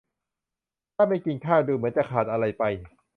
[0.95, 2.63] ถ้าไม่กินข้าวดูเหมือนจะขาดอะไรไป